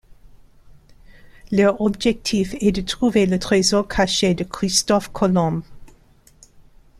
Leur 1.51 1.79
objectif 1.79 2.55
est 2.59 2.71
de 2.71 2.81
trouver 2.81 3.27
le 3.27 3.37
trésor 3.37 3.87
caché 3.87 4.33
de 4.33 4.43
Christophe 4.43 5.11
Colomb. 5.11 5.61